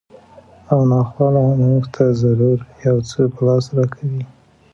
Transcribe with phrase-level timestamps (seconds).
[0.71, 4.23] او ناخواله مونږ ته ضرور یو څه په لاس راکوي